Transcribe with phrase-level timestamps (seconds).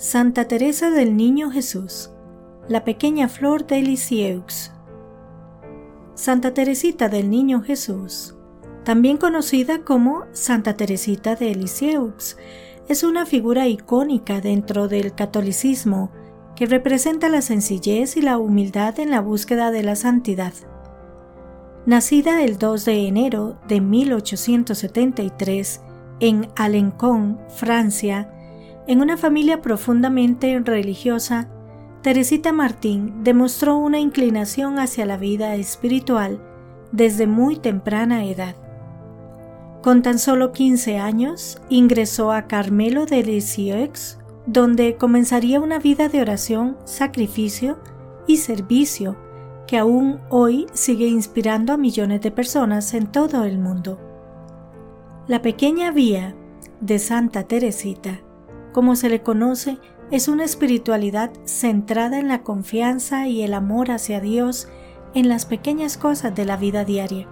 [0.00, 2.12] Santa Teresa del Niño Jesús,
[2.68, 4.70] la pequeña flor de Lisieux.
[6.14, 8.36] Santa Teresita del Niño Jesús,
[8.84, 12.36] también conocida como Santa Teresita de Lisieux,
[12.88, 16.12] es una figura icónica dentro del catolicismo
[16.54, 20.52] que representa la sencillez y la humildad en la búsqueda de la santidad.
[21.86, 25.80] Nacida el 2 de enero de 1873
[26.20, 28.32] en Alencon, Francia,
[28.88, 31.46] en una familia profundamente religiosa,
[32.00, 36.40] Teresita Martín demostró una inclinación hacia la vida espiritual
[36.90, 38.56] desde muy temprana edad.
[39.82, 46.22] Con tan solo 15 años, ingresó a Carmelo de Lisieux, donde comenzaría una vida de
[46.22, 47.78] oración, sacrificio
[48.26, 49.18] y servicio
[49.66, 54.00] que aún hoy sigue inspirando a millones de personas en todo el mundo.
[55.26, 56.34] La pequeña vía
[56.80, 58.22] de Santa Teresita
[58.72, 59.78] como se le conoce,
[60.10, 64.68] es una espiritualidad centrada en la confianza y el amor hacia Dios
[65.14, 67.28] en las pequeñas cosas de la vida diaria.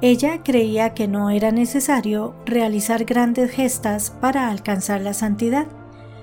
[0.00, 5.66] Ella creía que no era necesario realizar grandes gestas para alcanzar la santidad,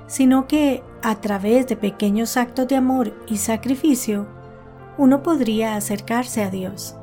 [0.08, 4.28] sino que a través de pequeños actos de amor y sacrificio,
[4.98, 6.96] uno podría acercarse a Dios.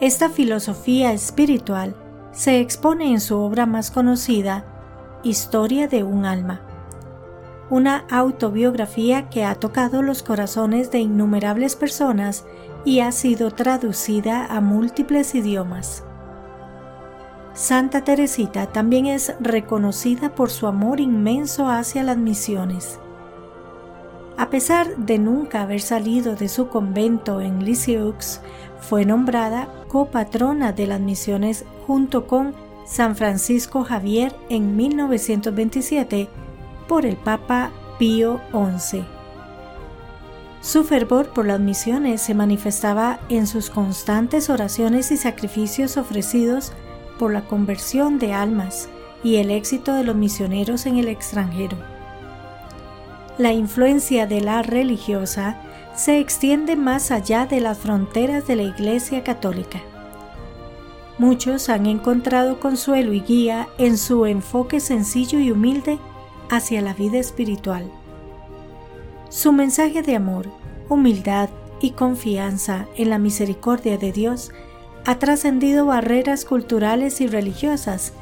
[0.00, 1.94] Esta filosofía espiritual
[2.32, 4.64] se expone en su obra más conocida,
[5.22, 6.62] Historia de un alma.
[7.68, 12.46] Una autobiografía que ha tocado los corazones de innumerables personas
[12.86, 16.04] y ha sido traducida a múltiples idiomas.
[17.52, 22.98] Santa Teresita también es reconocida por su amor inmenso hacia las misiones.
[24.38, 28.40] A pesar de nunca haber salido de su convento en Lisieux,
[28.80, 32.54] fue nombrada copatrona de las misiones junto con
[32.90, 36.28] San Francisco Javier en 1927
[36.88, 39.04] por el Papa Pío XI.
[40.60, 46.72] Su fervor por las misiones se manifestaba en sus constantes oraciones y sacrificios ofrecidos
[47.16, 48.88] por la conversión de almas
[49.22, 51.76] y el éxito de los misioneros en el extranjero.
[53.38, 55.62] La influencia de la religiosa
[55.94, 59.80] se extiende más allá de las fronteras de la Iglesia Católica.
[61.20, 65.98] Muchos han encontrado consuelo y guía en su enfoque sencillo y humilde
[66.48, 67.92] hacia la vida espiritual.
[69.28, 70.48] Su mensaje de amor,
[70.88, 71.50] humildad
[71.82, 74.50] y confianza en la misericordia de Dios
[75.04, 78.14] ha trascendido barreras culturales y religiosas,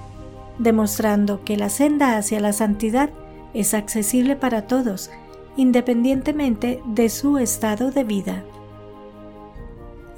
[0.58, 3.10] demostrando que la senda hacia la santidad
[3.54, 5.08] es accesible para todos,
[5.56, 8.42] independientemente de su estado de vida.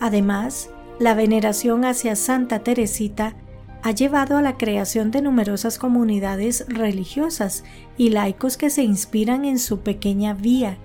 [0.01, 3.35] Además, la veneración hacia Santa Teresita
[3.83, 7.65] ha llevado a la creación de numerosas comunidades religiosas
[7.97, 10.77] y laicos que se inspiran en su pequeña vía.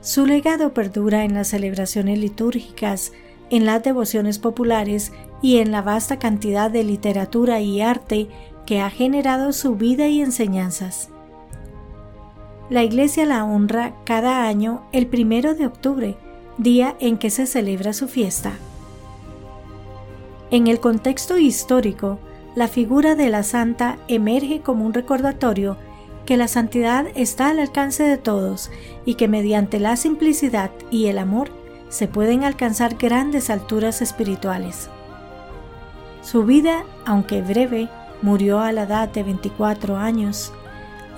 [0.00, 3.12] Su legado perdura en las celebraciones litúrgicas,
[3.50, 5.12] en las devociones populares
[5.42, 8.28] y en la vasta cantidad de literatura y arte
[8.64, 11.10] que ha generado su vida y enseñanzas.
[12.70, 16.16] La Iglesia la honra cada año el primero de octubre,
[16.56, 18.54] día en que se celebra su fiesta.
[20.52, 22.18] En el contexto histórico,
[22.54, 25.78] la figura de la santa emerge como un recordatorio
[26.26, 28.70] que la santidad está al alcance de todos
[29.06, 31.48] y que mediante la simplicidad y el amor
[31.88, 34.90] se pueden alcanzar grandes alturas espirituales.
[36.20, 37.88] Su vida, aunque breve,
[38.20, 40.52] murió a la edad de 24 años.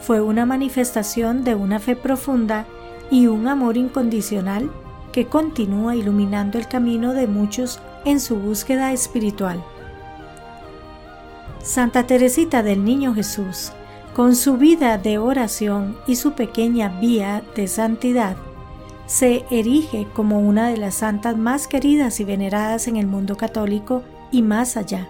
[0.00, 2.66] Fue una manifestación de una fe profunda
[3.10, 4.70] y un amor incondicional
[5.10, 9.62] que continúa iluminando el camino de muchos en su búsqueda espiritual.
[11.62, 13.72] Santa Teresita del Niño Jesús,
[14.14, 18.36] con su vida de oración y su pequeña vía de santidad,
[19.06, 24.02] se erige como una de las santas más queridas y veneradas en el mundo católico
[24.30, 25.08] y más allá.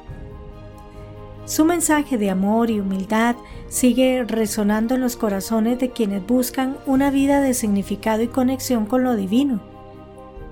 [1.45, 3.37] Su mensaje de amor y humildad
[3.69, 9.05] sigue resonando en los corazones de quienes buscan una vida de significado y conexión con
[9.05, 9.74] lo divino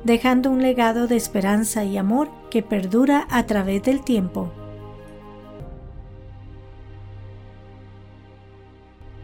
[0.05, 4.51] dejando un legado de esperanza y amor que perdura a través del tiempo.